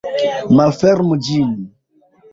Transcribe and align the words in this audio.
Malfermu 0.59 1.19
ĝin. 1.27 1.55